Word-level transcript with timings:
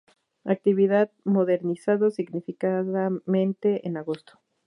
Actividad 0.45 1.11
modernizado 1.25 2.09
significativamente 2.09 3.87
en 3.87 3.97
agosto. 3.97 4.39